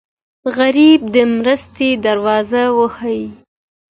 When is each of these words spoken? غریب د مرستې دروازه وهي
غریب 0.57 1.01
د 1.13 1.15
مرستې 1.35 1.89
دروازه 2.05 2.63
وهي 2.77 3.21